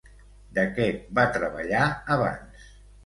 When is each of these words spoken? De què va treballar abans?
De 0.57 0.63
què 0.79 0.87
va 1.19 1.27
treballar 1.37 1.85
abans? 2.17 2.69